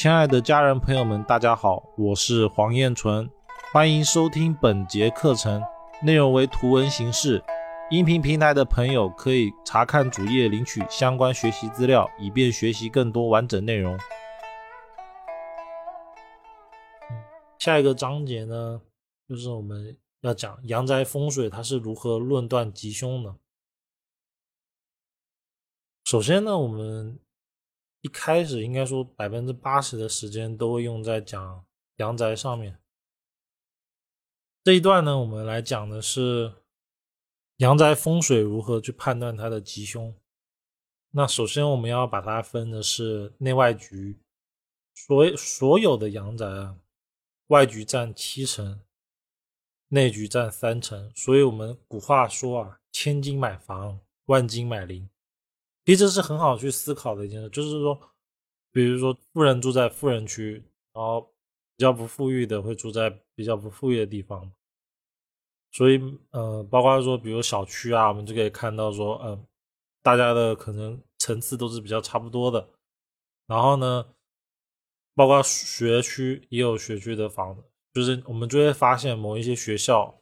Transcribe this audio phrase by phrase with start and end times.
[0.00, 3.28] 亲爱的家人朋友们，大家好，我是黄彦纯，
[3.72, 5.60] 欢迎收听本节课程，
[6.04, 7.42] 内容为图文形式。
[7.90, 13.98] 音频平台的朋友可以查看主页领取相关学习资料，以便学习更多完整内容。
[17.58, 18.80] 下一个章节呢，
[19.28, 23.34] 就是我们要讲阳宅风水，它是如何论断吉凶的。
[26.04, 27.18] 首先呢，我们
[28.00, 31.64] 一开始应该说百分之八十的时间都会用在讲
[31.96, 32.78] 阳宅上面。
[34.64, 36.54] 这一段呢，我们来讲的是。
[37.58, 40.14] 阳宅风水如何去判断它的吉凶？
[41.10, 44.20] 那首先我们要把它分的是内外局。
[44.94, 46.78] 所所有的阳宅啊，
[47.48, 48.80] 外局占七成，
[49.88, 51.10] 内局占三成。
[51.16, 55.10] 所以我们古话说啊，千金买房，万金买邻。
[55.88, 57.98] 其实是很好去思考的一件事，就是说，
[58.70, 61.22] 比如说富人住在富人区，然后
[61.78, 64.52] 比较不富裕的会住在比较不富裕的地方。
[65.72, 65.98] 所以，
[66.32, 69.46] 呃，包括说，比如小区啊，我们就可以看到说，嗯，
[70.02, 72.68] 大家的可能层次都是比较差不多的。
[73.46, 74.14] 然后呢，
[75.14, 80.20] 包括学区也有学区的房子，就是我们就会发现某一些学校，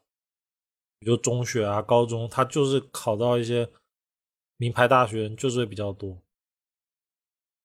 [1.00, 3.68] 比如中学啊、高中，它就是考到一些
[4.56, 6.22] 名牌大学，就是会比较多。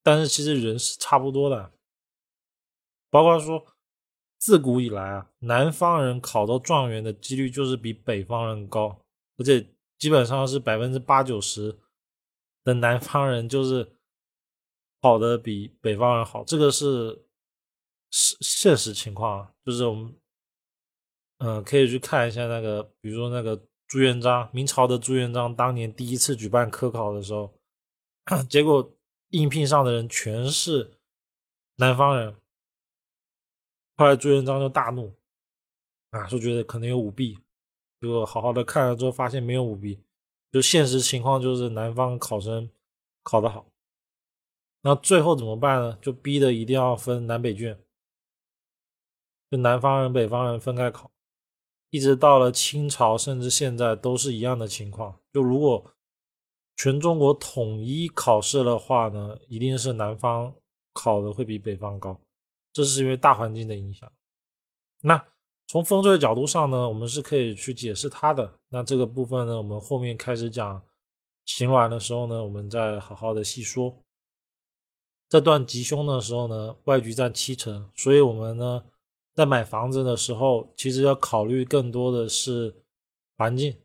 [0.03, 1.72] 但是其实人是差不多的，
[3.09, 3.66] 包括说。
[4.44, 9.00] 自古以来啊，南方人考到状元的几率就是比北方人高，
[9.38, 9.69] 而且
[10.00, 11.78] 基本上是百分之八九十
[12.64, 13.88] 的南方人就是
[15.00, 17.23] 考的比北方人好，这个是
[18.09, 19.53] 是现实情况啊。
[19.64, 20.19] 就是我们
[21.38, 23.56] 嗯可以去看一下那个，比如说那个
[23.92, 27.53] 朱元璋，明朝的朱元璋当年第一次举办科考的时候，
[28.50, 28.89] 结果
[29.31, 30.97] 应聘上的人全是
[31.75, 32.34] 南方人。
[33.97, 35.14] 后来朱元璋就大怒，
[36.12, 37.38] 啊，就觉得可能有舞弊，
[38.00, 40.00] 结果好好的看了之后，发现没有舞弊，
[40.53, 42.72] 就现实情况就是南方考生
[43.23, 43.66] 考得好。
[44.84, 46.00] 那最后怎么办呢？
[46.02, 47.78] 就逼的一定要分南北卷，
[49.50, 51.10] 就南方人、北方人分开考，
[51.91, 55.19] 一直到了清朝，甚至现在都是一样的情况。
[55.31, 55.94] 就如果
[56.75, 60.56] 全中国统一考试的话呢，一定是南方
[60.94, 62.19] 考的会比北方高。
[62.74, 64.12] 这是因为大环境的影响。
[65.02, 65.24] 那
[65.68, 68.59] 从风水的角度上呢，我们是可以去解释它的。
[68.69, 70.81] 那这个部分呢，我们后面开始讲
[71.46, 74.02] 行完的时候呢，我们再好好的细说。
[75.28, 78.84] 这段吉凶的时候呢，外局占七成，所以我们呢
[79.34, 82.84] 在买房子的时候，其实要考虑更多的是
[83.38, 83.81] 环境，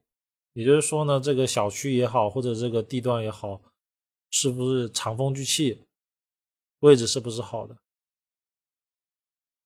[0.52, 3.60] 也就是说呢，这个小区也好，或者这个地段也好，
[4.30, 5.84] 是不是长风聚气，
[6.80, 7.76] 位置是不是好的。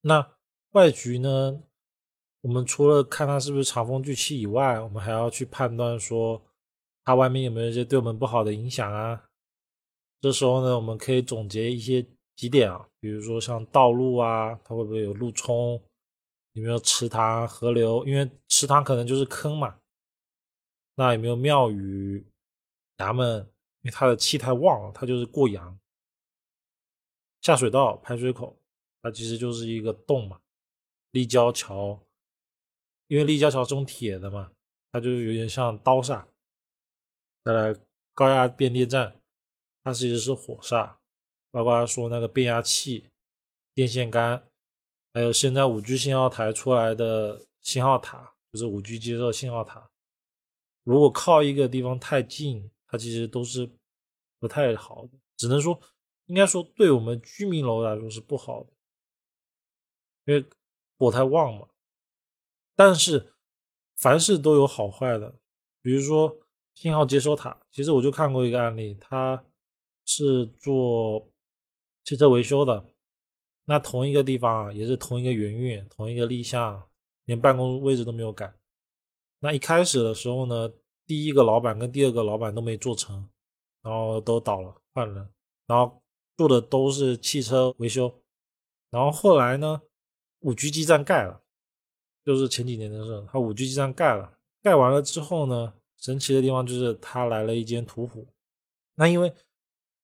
[0.03, 0.35] 那
[0.73, 1.63] 外局呢？
[2.43, 6.43] 我们除了看它是不是长风聚气以外，我们还要去判断说
[7.05, 9.29] 它外面有没有一些对我们不好的影响啊。
[10.23, 12.07] 这时候呢，我们可以总结一些
[12.41, 15.79] 几点啊，比如说像道路啊，它会不会有路冲？
[16.53, 18.03] 有没有池塘、河流？
[18.07, 19.79] 因为池塘可能就是坑嘛。
[20.95, 22.27] 那有没有庙宇、
[22.97, 23.41] 衙门？
[23.83, 25.79] 因为它的气太旺了，它就是过阳。
[27.43, 28.59] 下水道、排水口。
[29.03, 30.41] 它其实就是一个洞嘛，
[31.11, 32.01] 立交桥，
[33.09, 34.51] 因为立交桥是用铁的嘛，
[34.91, 36.25] 它就是有点像刀煞。
[37.45, 37.79] 再来
[38.15, 39.21] 高压变电站，
[39.85, 40.97] 它其实是火煞，
[41.51, 43.09] 包括说那个变压器、
[43.75, 44.49] 电线杆，
[45.13, 49.91] 还有现在五 G 信号台出来的信号塔，就是五 G 接收信号塔，
[50.85, 53.71] 如果靠一个地方太近，它其实都是
[54.39, 55.81] 不太好的，只能说，
[56.27, 58.71] 应该说对我们居民楼来说是不好的。
[60.27, 60.45] 因为
[60.99, 61.67] 火太旺嘛，
[62.77, 63.33] 但是
[63.97, 65.35] 凡事都有好坏的。
[65.83, 66.39] 比如说
[66.75, 69.45] 信号接收塔，其实我就看过一个案例，它
[70.05, 71.30] 是做
[72.05, 72.85] 汽车维修的，
[73.65, 76.89] 那同一个地方啊，也是同一个园域，同一个立项，
[77.25, 78.53] 连办公位置都没有改。
[79.41, 80.73] 那一开始的时候呢，
[81.07, 83.29] 第一个老板跟第二个老板都没做成，
[83.83, 85.29] 然后都倒了，换人，
[85.67, 86.03] 然后
[86.37, 88.23] 做的都是汽车维修，
[88.91, 89.83] 然后后来呢？
[90.43, 91.43] 五 G 基站盖了，
[92.25, 93.27] 就是前几年的事。
[93.31, 98.27] 他五 G 基站盖了，盖完了之后呢，神奇的地方就是他来了一间途虎。
[98.95, 99.31] 那因为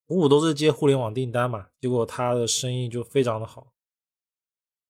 [0.08, 3.72] 五五都是接互联网订单嘛，结果他的生意就非常的好。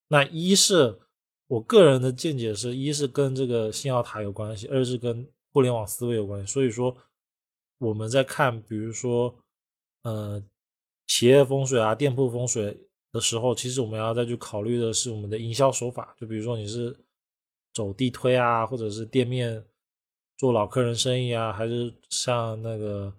[0.09, 1.01] 那一是
[1.47, 6.53] 我个人的见解是，一是跟这个信号塔有关系，二是跟互联网思维有关系。
[6.53, 6.97] 所以说
[7.79, 9.35] 我们在看，比如说
[10.03, 10.43] 呃
[11.07, 12.83] 企业风水啊、店铺风水。
[13.13, 16.15] 的时候，其实我们要再去考虑的是我们的营销手法。
[16.21, 16.95] 就比如说你是
[17.73, 19.65] 走地推啊，或者是店面
[20.37, 23.11] 做老客人生意啊，还是像那个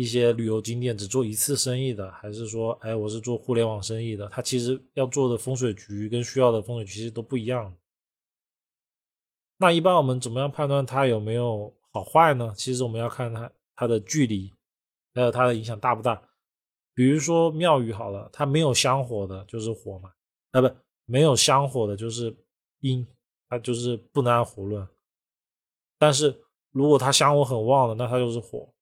[0.00, 7.76] 一些旅游景点只做一次生意的，还是说，哎，我是做互联网生意的，它其实要做的风水局跟需要的风水局其实都不一样。
[9.58, 12.54] 那一般我们怎么样判断它有没有好坏呢？
[12.56, 14.50] 其实我们要看它它的距离，
[15.12, 16.22] 还有它的影响大不大。
[16.94, 20.10] 比如说庙宇好了，它没有香火的，就是火嘛，
[20.52, 20.74] 啊不，
[21.04, 22.34] 没有香火的就是
[22.78, 23.06] 阴，
[23.50, 24.88] 它就是不能按火论。
[25.98, 28.72] 但是如果它香火很旺的，那它就是火。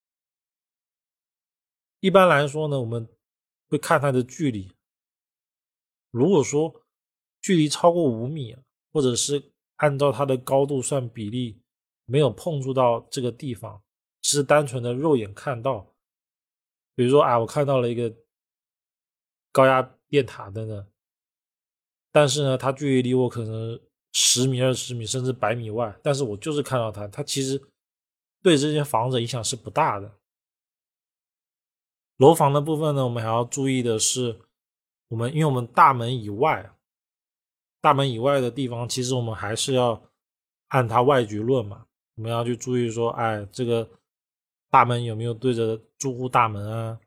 [2.00, 3.08] 一般来说呢，我们
[3.68, 4.70] 会看它的距离。
[6.10, 6.82] 如果说
[7.40, 8.56] 距离超过五米，
[8.92, 11.60] 或者是按照它的高度算比例，
[12.04, 13.82] 没有碰触到这个地方，
[14.22, 15.94] 是单纯的肉眼看到。
[16.94, 18.12] 比如说啊，我看到了一个
[19.52, 20.90] 高压电塔等等，
[22.10, 23.80] 但是呢，它距离离我可能
[24.12, 27.60] 十米、二十米甚至百米外，但是我就是看到它，它其实
[28.42, 30.17] 对这间房子影响是不大的。
[32.18, 34.38] 楼房的部分呢，我们还要注意的是，
[35.08, 36.70] 我们因为我们大门以外，
[37.80, 40.02] 大门以外的地方，其实我们还是要
[40.68, 41.86] 按它外局论嘛，
[42.16, 43.88] 我们要去注意说，哎，这个。
[44.70, 47.00] 大门有没有对着住户大门啊？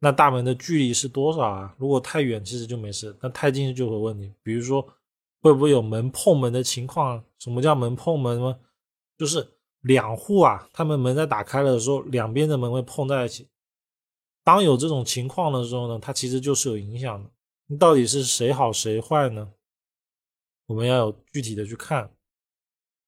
[0.00, 1.76] 那大门的距离是多少啊？
[1.78, 4.34] 如果太远，其实就没事；那太近就会问题。
[4.42, 4.84] 比如说，
[5.40, 7.22] 会不会有门碰门的情况？
[7.38, 8.58] 什么叫门碰门呢？
[9.16, 9.48] 就是
[9.82, 13.48] 两户啊，他们门在打开了的时候，两边的门会碰在一起。
[14.52, 17.30] 当有这种情况的时候呢，它其实就是有影响的。
[17.76, 19.52] 到底是谁好谁坏呢？
[20.66, 22.12] 我们要有具体的去看。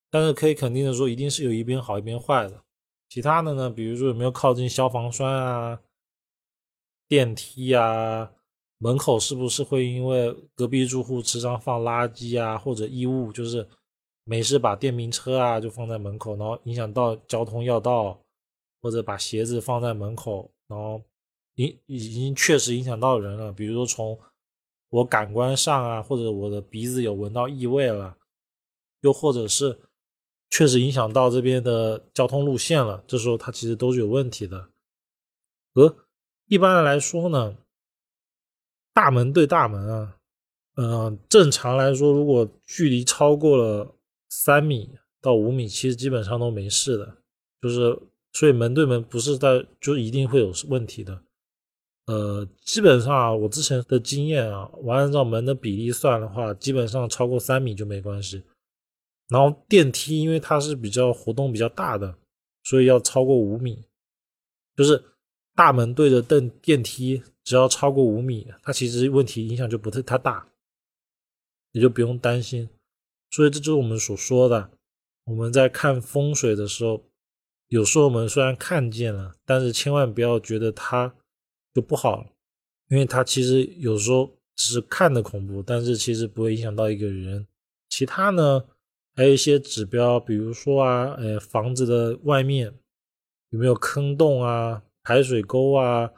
[0.08, 2.62] 但是可以肯定的说，一定是有一边好一边坏的。
[3.08, 3.68] 其他的呢？
[3.68, 5.80] 比如说有没有靠近消防栓啊、
[7.08, 8.32] 电梯啊、
[8.78, 13.68] 门口是不是会因为隔壁住户时常放垃圾啊或者异物，就是
[14.22, 18.22] 没事把电瓶车啊就放在门口，然后影响到交通要道，
[18.80, 21.02] 或者把鞋子放在门口，然后
[21.54, 23.52] 影已经确实影响到人了。
[23.52, 24.18] 比如说从
[24.90, 28.16] 我感官上啊，或者我的鼻子有闻到异味了，
[29.00, 29.80] 又或者是。
[30.54, 34.68] 确实影响到这边的交通路线了，这时候它其实都是有问题的。
[35.72, 35.96] 而
[36.44, 37.56] 一般来说呢，
[38.92, 40.18] 大门对大门啊，
[40.76, 43.96] 嗯，正常来说，如果距离超过了
[44.28, 44.90] 三米
[45.22, 47.16] 到五米，其实基本上都没事的。
[47.62, 47.98] 就是
[48.34, 51.22] 所以门对门不是在就一定会有问题的。
[52.06, 58.42] 呃，基本上啊，我之前的经验啊，我按照门的比例算的话，基本上超过三米就没关系。
[59.28, 62.18] 然后电梯，因为它是比较活动比较大的，
[62.64, 63.84] 所以要超过五米。
[64.76, 65.02] 就是
[65.54, 70.48] 大门对着电电梯，只要超过五米，它其实问题影响就不太太大，
[71.70, 72.68] 也就不用担心。
[73.30, 74.70] 所以这就是我们所说的，
[75.24, 77.02] 我们在看风水的时候，
[77.68, 81.14] 有时候我们虽然看见了，但是千万不要觉得它
[81.74, 82.26] 就不好，
[82.88, 87.46] 因为它其实有时候只是看的恐怖，但是其实不会影响到一个人。
[87.88, 88.64] 其他呢？
[89.14, 92.72] 还有一些指标，比如说啊，呃，房子的外面
[93.50, 96.10] 有没有坑洞啊、排水沟啊，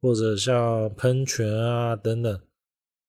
[0.00, 2.40] 或者像喷泉啊等等，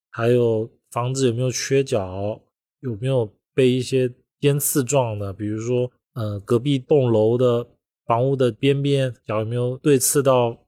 [0.10, 2.42] 还有房子有没有缺角，
[2.82, 7.66] 有没有被一些尖刺撞的，比如说，呃，隔壁栋楼的
[8.06, 10.61] 房屋的边边角有没有对刺到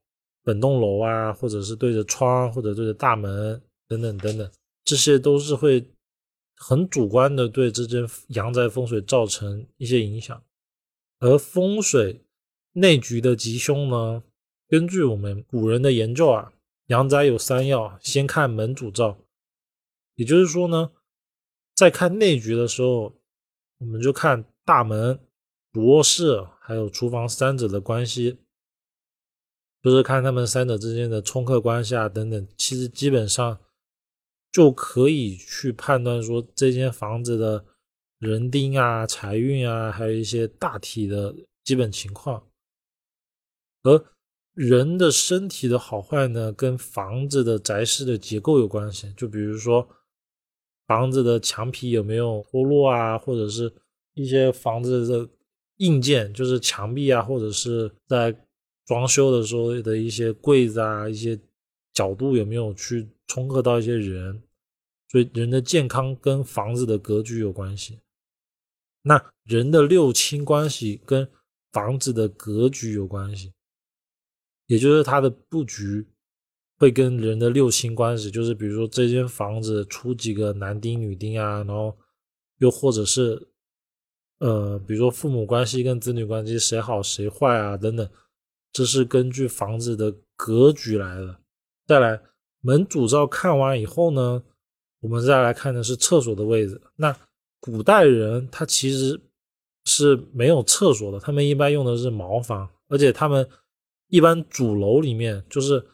[0.44, 4.48] 本栋楼啊，或者是对着窗或者对着大门等等等等，
[4.84, 5.84] 这些都是会。
[6.56, 10.40] 很主观的对这间阳宅风水造成一些影响，
[11.18, 12.24] 而风水
[12.74, 14.22] 内局的吉凶呢？
[14.68, 16.52] 根据我们古人的研究啊，
[16.86, 19.18] 阳宅有三要，先看门主灶，
[20.14, 20.92] 也就是说呢，
[21.74, 23.12] 在看内局的时候，
[23.78, 25.18] 我们就看大门、
[25.72, 28.38] 主卧室还有厨房三者的关系，
[29.84, 33.56] 就是看他们三者之间的冲克关系啊等等，其实基本上。
[34.54, 37.64] 就可以去判断说这间房子的
[38.20, 42.46] 人丁啊、财运啊，还有一些大体的基本情况。
[43.82, 44.04] 而
[44.52, 49.12] 人的身体的好坏呢，跟房子的宅室的结构有关系。
[49.16, 49.88] 就比如说
[50.86, 53.74] 房子的墙皮有没有脱落啊，或者是
[54.12, 55.28] 一些房子的
[55.78, 58.32] 硬件，就是墙壁啊，或者是在
[58.86, 61.38] 装修的时候的一些柜子啊，一些
[61.92, 63.08] 角度有没有去。
[63.26, 64.42] 冲克到一些人，
[65.08, 67.98] 所以人的健康跟房子的格局有关系。
[69.00, 71.26] 那人的六亲关系跟
[71.72, 73.54] 房子的格局有关系，
[74.66, 76.06] 也就是它的布局
[76.76, 81.96] 会跟人的六亲关系，就是比如说这间房子出几个男丁女丁啊，然后
[82.58, 83.48] 又或者是
[84.38, 88.08] 呃，比如说父母关系跟子女关系谁好谁坏啊等等，
[88.74, 91.38] 这是根据房子的格局来的。
[91.86, 92.20] 再来
[92.60, 94.42] 门主照看完以后呢，
[95.00, 96.80] 我们再来看的是厕所的位置。
[96.96, 97.16] 那
[97.60, 99.18] 古代人他其实
[99.84, 103.48] 是没有厕所的，他们一般用的是茅房，而且他们
[104.08, 105.86] 一般主楼里面就是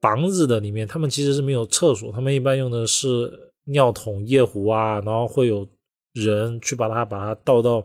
[0.00, 5.68] 房子的里面，他们其实是没有厕所，他们一般用的是尿桶、夜壶啊，然后会有
[6.12, 7.84] 人去把它把它倒到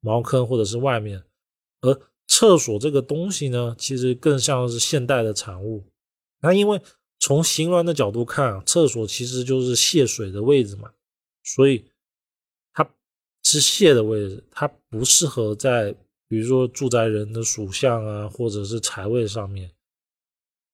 [0.00, 1.22] 茅坑或者是外面。
[1.82, 1.94] 而
[2.26, 5.84] 厕所这个东西呢，其实更像是现代的产物。
[6.40, 6.80] 那因为
[7.18, 10.90] 从形峦的角度看，厕所其实就是泄水的位置嘛，
[11.42, 11.84] 所以
[12.72, 12.88] 它。
[13.48, 15.94] 是泄的位置，它不适合在
[16.26, 19.70] 比如说住宅人的属相啊，或者是财位上面。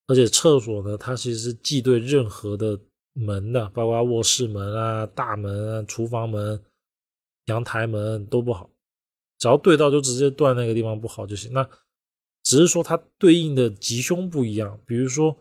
[0.06, 2.80] 而且厕所呢，它其实既对任何的
[3.12, 6.58] 门的，包括卧室门啊、大门啊、厨房门、
[7.44, 8.70] 阳台门都不好。
[9.42, 11.52] 只要对到就直接断那个地方不好就行。
[11.52, 11.68] 那
[12.44, 14.80] 只是说它对应的吉凶不一样。
[14.86, 15.36] 比如说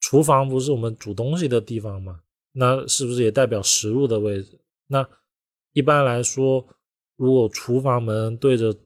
[0.00, 2.20] 厨房不是我们煮东西的地方吗？
[2.50, 4.58] 那是不是也代表食物的位置？
[4.88, 5.08] 那
[5.72, 6.66] 一般来说，
[7.14, 8.76] 如果厨房门对着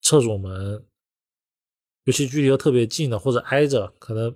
[0.00, 0.86] 厕所门，
[2.04, 4.32] 尤其距离又特别近的，或者挨着，可能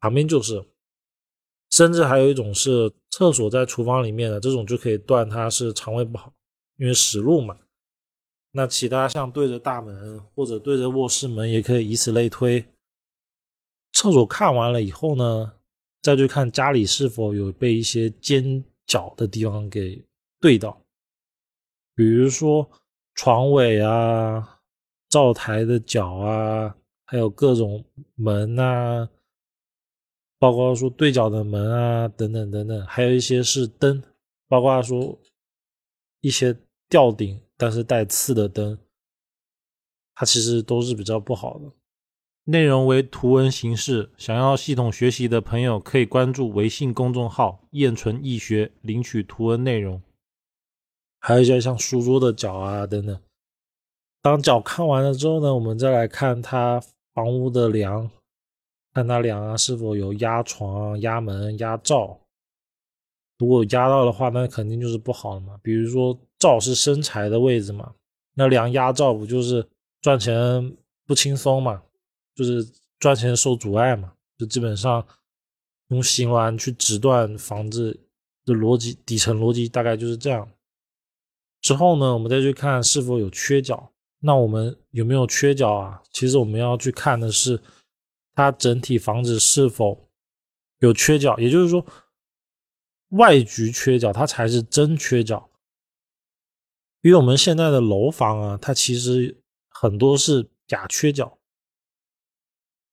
[0.00, 0.64] 旁边就是。
[1.70, 6.32] 甚至还有一种是厕所在厨房里面的，这种就可以断它是肠胃不好，
[6.78, 7.58] 因为食禄嘛。
[8.52, 12.64] 那其他像对着大门或者对着卧室门，也可以以此类推。
[13.92, 15.52] 厕所看完了以后呢，
[16.02, 20.04] 再去看家里是否有被一些尖角的地方给
[20.40, 20.80] 对到。
[21.94, 22.70] 比如说
[23.14, 24.60] 床尾啊、
[25.08, 29.08] 灶台的角啊，还有各种门啊，
[30.38, 34.02] 包括说对角的门啊，等等等等，还有一些是灯，
[34.48, 35.18] 包括说
[36.20, 36.56] 一些
[36.88, 38.78] 吊顶但是带刺的灯，
[40.14, 41.70] 它其实都是比较不好的。
[42.44, 50.00] 内容为图文形式，想要系统学习的朋友可以关注微信公众号“燕纯易学”，领取图文内容。
[51.18, 53.20] 还有一些像书桌的角啊等等，
[54.22, 58.10] 当角看完了之后呢，我们再来看它房屋的梁，
[58.94, 62.18] 看它梁啊是否有压床、压门、压灶。
[63.38, 65.60] 如果压到的话，那肯定就是不好了嘛。
[65.62, 67.92] 比如说灶是生财的位置嘛，
[68.34, 69.68] 那梁压灶不就是
[70.00, 71.82] 赚钱不轻松嘛？
[72.34, 72.66] 就是
[72.98, 74.14] 赚钱受阻碍嘛？
[74.38, 75.06] 就基本上
[75.88, 78.00] 用形峦去直断房子
[78.46, 80.50] 的逻辑，底层逻辑大概就是这样。
[81.60, 83.92] 之后呢，我们再去看是否有缺角。
[84.20, 86.02] 那我们有没有缺角啊？
[86.10, 87.60] 其实我们要去看的是
[88.34, 90.08] 它整体房子是否
[90.78, 91.84] 有缺角，也就是说
[93.10, 95.49] 外局缺角，它才是真缺角。
[97.02, 101.38] 因为我们现在的楼房啊，它其实很多是假缺角。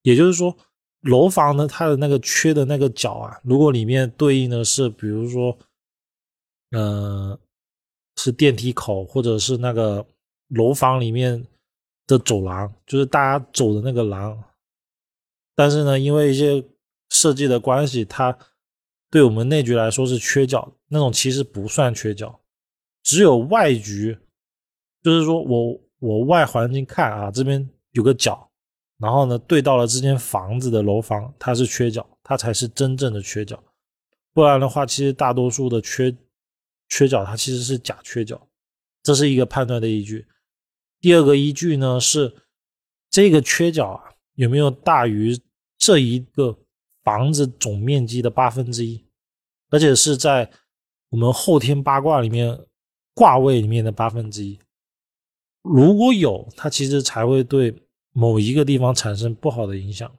[0.02, 0.56] 也就是说，
[1.00, 5.58] 楼房呢，它的那个缺的那个角啊，如果里面对应的是，比如说，
[6.70, 7.38] 嗯。
[8.20, 10.04] 是电梯口，或者是那个
[10.48, 11.46] 楼房里面
[12.04, 14.42] 的走廊，就是大家走的那个廊。
[15.54, 16.64] 但是呢，因为一些
[17.10, 18.36] 设计的关系，它
[19.08, 22.40] 对我们内局来说是缺角，那种其实不算缺角，
[23.02, 24.18] 只有外局，
[25.02, 28.50] 就是说我我外环境看啊，这边有个角，
[28.98, 33.62] 然后呢对到了这间房子的楼房，它是缺角，它才是真正的缺角。
[34.32, 36.16] 不然的话，其实大多数的缺。
[36.90, 38.48] 缺角它其实是假缺角，
[39.02, 40.26] 这是一个判断的依据。
[41.02, 42.34] 第二个依据呢是
[43.10, 44.00] 这个缺角啊
[44.36, 45.38] 有没有大于
[45.76, 46.58] 这一个
[47.04, 49.04] 房子总面积的八分之一，
[49.68, 50.50] 而且是在
[51.10, 52.58] 我们后天八卦里面
[53.18, 54.58] 挂位里面的八分之一。
[55.62, 57.74] 如果有，它其实才会对
[58.12, 60.10] 某一个地方产生不好的影响。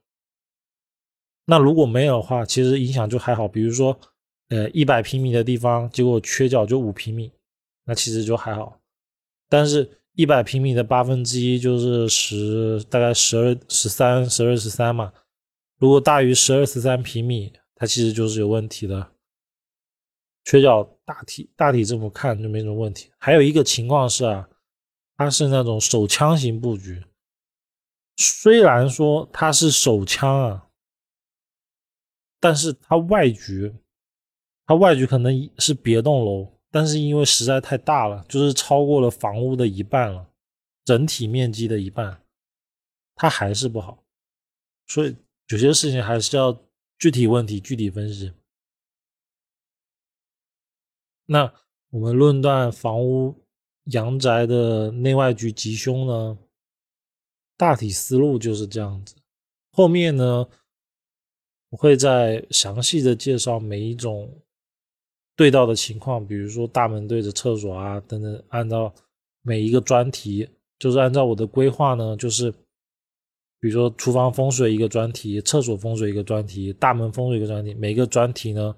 [1.45, 3.47] 那如果没有的话，其实影响就还好。
[3.47, 3.97] 比如说。
[4.51, 7.31] 呃，一百平米的地方，结果缺角就五平米，
[7.85, 8.79] 那其实就还好。
[9.47, 15.13] 但是，一百平米的八分之一就是十，大概十二、十三、十二、十三嘛。
[15.77, 19.11] 如果大于十二、十三平米，它其实就是有问题的。
[20.43, 23.09] 缺角大体大体这么看就没什么问题。
[23.17, 24.47] 还有一个情况是啊，
[25.17, 27.03] 它是那种手枪型布局，
[28.17, 30.67] 虽然说它是手枪啊，
[32.39, 33.73] 但是它外局。
[34.67, 40.29] 它外局可能是别栋楼，但是因为实在太大了，就是超过了房屋的一半了，
[40.85, 42.21] 整体面积的一半，
[43.15, 44.03] 它还是不好。
[44.85, 45.15] 所以
[45.47, 46.55] 有些事情还是要
[46.99, 48.31] 具体问题具体分析。
[51.31, 51.53] 那
[51.91, 53.35] 我们论断房屋
[53.85, 56.37] 阳宅的内外局吉凶呢，
[57.55, 59.15] 大体思路就是这样子。
[59.71, 60.47] 后面呢，
[61.69, 64.41] 我会再详细的介绍每一种
[65.35, 68.91] 对到的情况，比如说大门对着厕所啊等等，按照
[69.43, 72.51] 每一个专题，就是按照我的规划呢，就是
[73.59, 78.75] 比如说厨房风水一个专题，厕所风水一个专题，大门风水一个专题，每个专题呢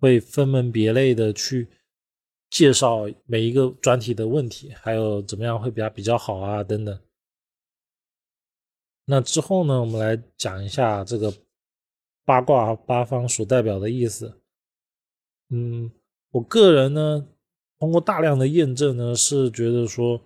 [0.00, 1.68] 会分门别类的去
[2.54, 7.00] 介绍每一个专题的问题，还有怎么样会比较比较好啊等等。
[9.06, 11.34] 那之后呢，我们来讲一下这个
[12.24, 14.40] 八卦八方所代表的意思。
[15.50, 15.90] 嗯，
[16.30, 17.26] 我个人呢，
[17.80, 20.22] 通过大量的验证呢，是觉得说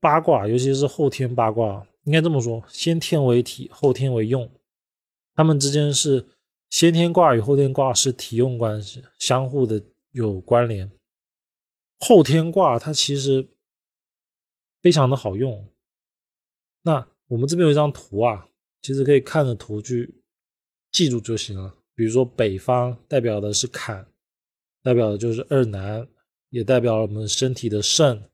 [0.00, 4.50] 八卦，尤其是后天八卦，应该这么说：先天为体，后天为用，
[5.34, 6.26] 它们之间是
[6.70, 9.82] 先天卦与后天卦是体用关系，相互的
[10.12, 10.90] 有关联。
[11.98, 13.48] 后天卦它其实
[14.82, 15.68] 非常的好用，
[16.82, 17.08] 那。
[17.28, 18.48] 我们这边有一张图啊，
[18.80, 20.22] 其实可以看着图去
[20.90, 21.74] 记住就行了。
[21.94, 24.10] 比如说北方代表的是坎，
[24.82, 26.08] 代表的就是二南，
[26.48, 28.30] 也代表了我们身体的肾，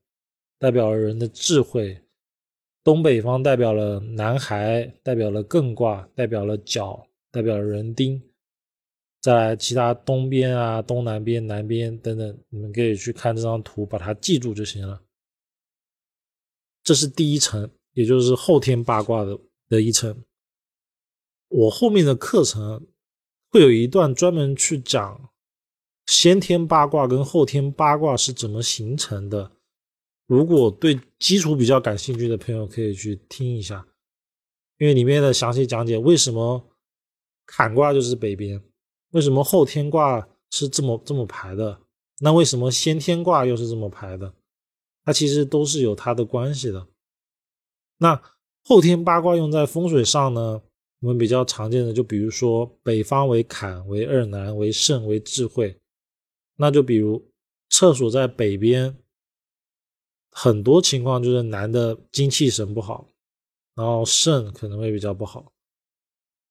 [0.61, 2.05] 代表了人的智慧。
[2.85, 8.23] 东北方代表了男孩，代表了艮卦，代表了角，代表了人丁。
[9.25, 15.01] 再来其他东边啊、东南边、南边等等，你们可以去看这张图，把它记住就行了。
[16.83, 17.71] 这是第一层。
[17.95, 19.39] 也就是后天八卦的
[19.69, 20.25] 的一层，
[21.47, 22.89] 我后面的课程
[23.51, 25.31] 会有一段专门去讲
[26.05, 29.53] 先天八卦跟后天八卦是怎么形成的。
[30.27, 33.87] 如果对基础比较感兴趣的朋友，可以去听一下，
[34.79, 36.69] 因为里面的详细讲解为什么
[37.47, 38.61] 坎卦就是北边，
[39.15, 41.81] 为什么后天卦是这么这么排的，
[42.19, 44.35] 那为什么先天卦又是这么排的，
[45.05, 46.89] 它其实都是有它的关系的。
[47.99, 48.21] 那
[48.65, 50.61] 后天八卦用在风水上呢？
[50.99, 55.79] 我们比较常见的，就比如说北方为坎，为二南，为肾，为智慧。
[56.57, 57.23] 那就比如
[57.69, 58.99] 厕所在北边，
[60.31, 63.07] 很多情况就是男的精气神不好，
[63.77, 65.53] 然后肾可能会比较不好。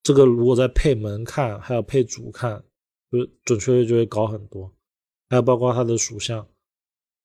[0.03, 2.63] 这个如果再配门看，还有配主看，
[3.11, 4.71] 就准确率就会高很多。
[5.29, 6.45] 还有包括他的属相，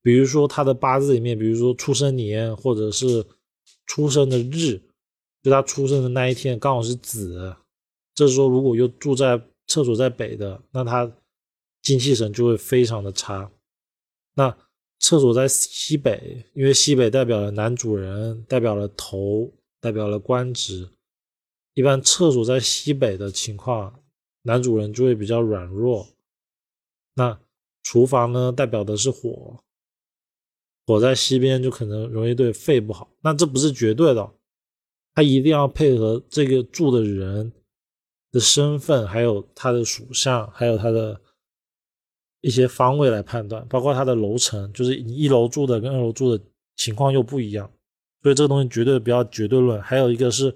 [0.03, 3.27] 比如说他的八字里面，比如说出生年或者是。
[3.87, 4.81] 出生的日，
[5.43, 7.55] 就他出生的那一天刚好是子，
[8.15, 11.11] 这时候如果又住在厕所在北的，那他
[11.83, 13.51] 精气神就会非常的差。
[14.35, 14.55] 那
[15.01, 20.89] 厕所在西北，因为西北代表了男主人，代表了头，代表了官职。
[21.79, 24.03] 一般厕所在西北的情况，
[24.43, 26.09] 男主人就会比较软弱。
[27.15, 27.39] 那
[27.85, 29.63] 厨房呢，代表的是火。
[30.85, 34.29] 火在西边就可能容易对肺不好，那这不是绝对的，
[35.15, 37.53] 他一定要配合这个住的人
[38.33, 41.21] 的身份，还有他的属相，还有他的
[42.41, 47.71] 一些方位来判断，包括他的楼层，就是你一楼住的跟二楼住的情况又不一样，
[48.21, 49.81] 所以这个东西绝对不要绝对论。
[49.81, 50.53] 还有一个是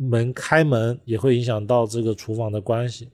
[0.00, 3.10] 门开门也会影响到这个厨房的关系，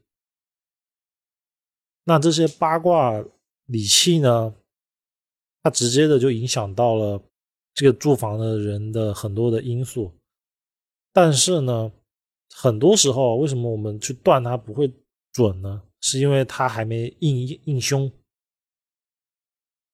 [2.05, 3.25] 那这些八卦
[3.65, 4.55] 理气呢？
[5.65, 7.21] 它直接的就影响到了
[7.75, 10.13] 这个住房的人的很多的因素，
[11.13, 11.91] 但是呢，
[12.55, 14.93] 很多时候为什么我们去断它不会
[15.33, 15.83] 准呢？
[16.01, 18.09] 是因为它还没应应凶。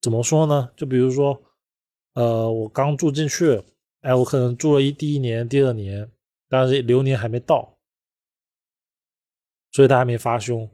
[0.02, 0.70] 怎么说呢？
[0.76, 1.42] 就比如说，
[2.12, 3.64] 呃，我刚住进去，
[4.02, 6.12] 哎，我可能住了一第一年、第二年，
[6.52, 7.78] 但是流年还没到，
[9.70, 10.70] 所以他还没发凶。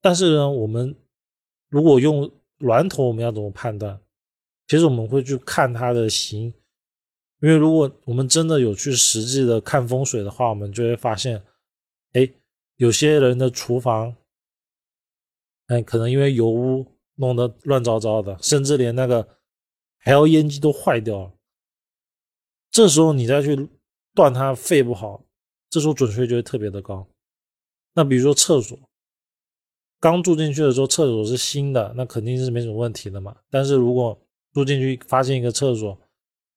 [0.00, 0.94] 但是呢，我们
[1.68, 4.00] 如果用峦头我们要怎么判断？
[4.68, 6.54] 其实我们会去看它的形，
[7.40, 11.42] 因为如果我们真的有去实际的看风水的话，我们就会发现，
[12.12, 12.32] 哎，
[12.76, 14.14] 有些人的厨房，
[15.66, 19.40] 哎，可能因为油污弄得乱糟糟的，甚至连那个
[19.98, 21.32] 还要烟机都坏掉了。
[22.70, 23.68] 这时候你再去
[24.16, 25.22] 断它肺不好，
[25.70, 27.06] 这时候准确率就会特别的高。
[27.94, 28.76] 那比如说厕所。
[29.98, 33.34] 刚住进去的时候，厕所是新的，那肯定是没什么问题的嘛。
[33.50, 34.16] 但是如果
[34.52, 35.98] 住进去发现一个厕所，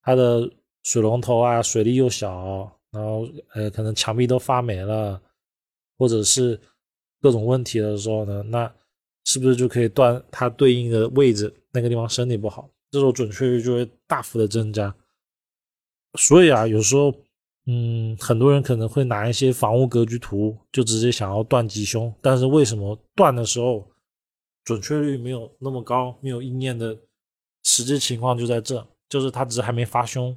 [0.02, 0.48] 它的
[0.84, 5.20] 水龙头啊水力又小，然后呃可能墙壁都发霉了，
[5.98, 6.60] 或者是
[7.22, 8.72] 各种问题的时候呢，那
[9.24, 12.70] 是不是就可以断它对应的位置那个地方身体不好？
[12.92, 14.94] 这时候准确率就会大幅的增加。
[16.20, 17.16] 所以啊，有时候
[17.66, 23.88] 嗯，很多人可能会拿一些房屋格局图，就直接想要断吉凶，但是为什么断的时候
[24.64, 26.98] 准确率没有那么高，没有应验的
[27.64, 30.36] 实际情况就在这，就是他只是还没发凶。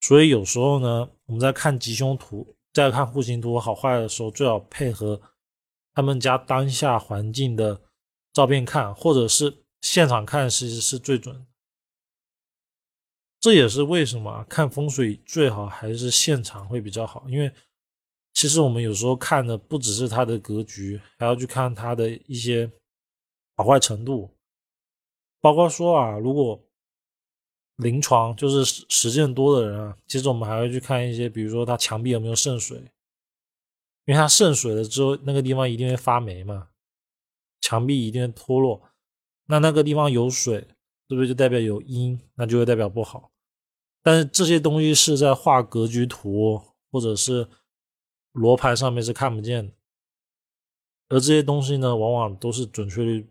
[0.00, 5.20] 所以有时候呢，我们在看吉凶图、在看户型图好坏的时候，最好配合
[5.94, 7.80] 他们家当下环境的
[8.32, 11.46] 照片看，或者是现场看，其实是最准。
[13.46, 17.48] 这也是为什么看风水最好还是现场会比较好，因为
[18.32, 22.68] 其实我们有时候看的不只是它的格局，还要去看它的一些
[23.54, 24.36] 好坏程度，
[25.40, 26.60] 包括说啊，如果
[27.76, 32.78] 临床就是实践多的人啊，其实我们还会去看一些，比如说它墙壁有没有渗水，
[34.06, 36.70] 因为它渗水了之后，那个地方一定会发霉嘛，
[37.60, 38.82] 墙壁一定会脱落，
[39.46, 40.66] 那那个地方有水，
[41.08, 42.20] 是不是就代表有阴？
[42.34, 43.30] 那就会代表不好。
[44.06, 47.48] 但是这些东西是在画格局图或者是
[48.30, 49.72] 罗盘上面是看不见的，
[51.08, 53.28] 而这些东西呢，往往都是准确率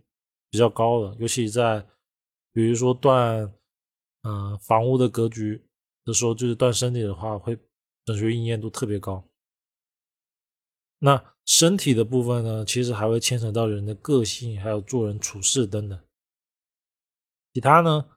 [0.49, 1.87] 比较高的，尤其在
[2.51, 3.55] 比如说断
[4.23, 5.65] 嗯房屋的格局
[6.03, 7.57] 的时候，就是断身体的话，会
[8.03, 9.25] 准确应验度特别高。
[10.99, 15.97] 那身体的部分呢，其实还会牵扯到人的个性，还有做人处事等等。
[17.53, 18.09] 其他呢，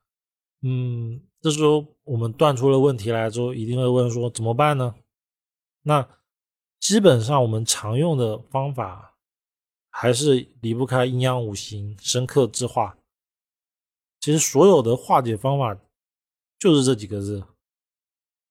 [0.62, 1.22] 嗯。
[1.40, 4.94] 这时候我们断出了问题来之后，一定会问说怎么办呢？
[5.82, 6.08] 那
[6.80, 9.14] 基本上我们常用的方法
[9.90, 12.96] 还是离不开阴阳五行生克制化。
[14.20, 15.78] 其实所有的化解方法
[16.58, 17.44] 就是这几个字。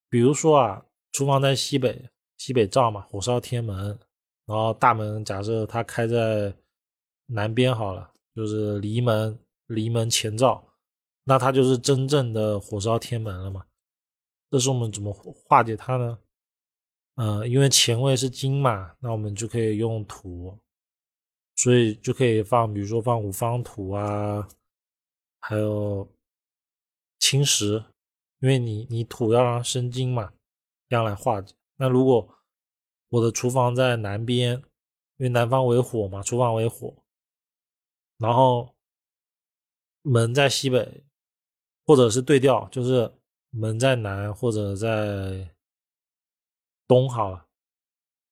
[0.08, 3.98] 比如说啊，厨房在西北，西北灶嘛，火烧天门，
[4.46, 6.54] 然后大门假设它开在
[7.26, 10.64] 南边好了，就是离门，离门前灶。
[11.30, 13.66] 那它就是真正的火烧天门了嘛？
[14.50, 16.18] 这是我们怎么化解它呢？
[17.16, 20.58] 嗯，因为前位是金嘛，那我们就可以用土，
[21.58, 24.48] 所以就可以放，比如说放五方土啊，
[25.42, 26.10] 还有
[27.20, 27.84] 青石，
[28.40, 30.32] 因为你你土要让生金嘛，
[30.88, 31.54] 这样来化解。
[31.76, 32.38] 那如果
[33.10, 34.56] 我的厨房在南边，
[35.18, 36.96] 因为南方为火嘛，厨房为火，
[38.18, 38.74] 然后
[40.04, 41.04] 门在西北。
[41.88, 43.10] 或者是对调，就是
[43.50, 45.56] 门在南或者在
[46.86, 47.48] 东，好了，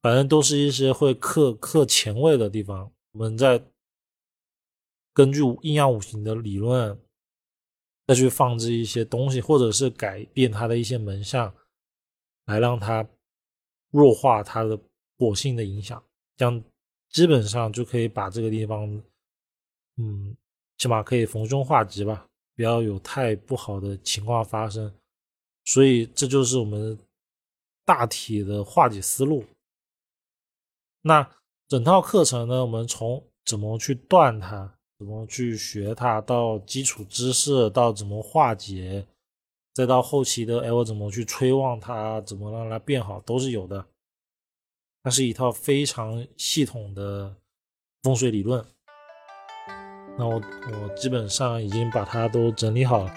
[0.02, 2.92] 反正都是一些会克克前位的地方。
[3.14, 3.66] 我们在
[5.14, 7.00] 根据阴阳五行的理论
[8.06, 11.56] 再去放置一些东西，或者是改变它的一些门相，
[12.48, 13.08] 来让它
[13.92, 14.78] 弱化它的
[15.18, 16.04] 火性的影响，
[16.36, 16.62] 这样
[17.10, 19.02] 基本上就可以把这个地方，
[19.96, 20.36] 嗯，
[20.78, 22.30] 起码可以逢凶化吉吧。
[22.56, 24.94] 不要有太不好的情况发生，
[25.66, 26.98] 所以这就是我们
[27.84, 29.44] 大体的化解思路。
[31.02, 31.30] 那
[31.68, 39.06] 整套课程呢，我们从怎么去断它，怎么去学它，到基础知识，到怎么化解，
[39.74, 43.86] 再到后期的哎，我怎么去催旺它，怎么让它变好，都是有的。
[45.04, 47.36] 它是一套非常系统的
[48.02, 48.66] 风水理论。
[50.18, 53.12] 那我我基本上已经把它都整理好了。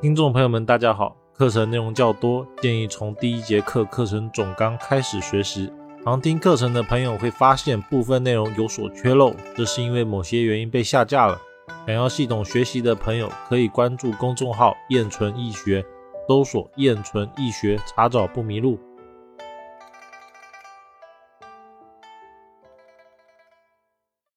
[0.00, 5.72] 听众朋友们，大家好，课程内容较多，建议从第一节课课程总纲开始学习。
[6.04, 11.40] 常听课程的朋友会发现部分内容有所缺漏，这是因为某些原因被下架了。
[11.86, 15.84] 想要系统学习的朋友可以关注公众号“燕纯易学”，
[16.28, 18.78] 搜索“燕纯易学”，查找不迷路。